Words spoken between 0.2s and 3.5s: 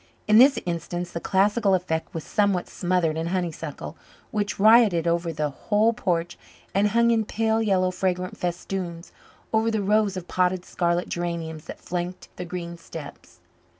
In this instance the classical effect was somewhat smothered in